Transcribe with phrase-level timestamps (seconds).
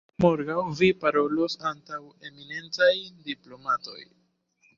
[0.23, 1.99] Morgaŭ Vi parolos antaŭ
[2.31, 2.91] eminentaj
[3.29, 4.01] diplomatoj!